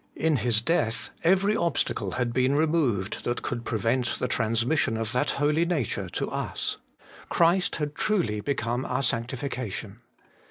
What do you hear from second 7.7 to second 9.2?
had truly become our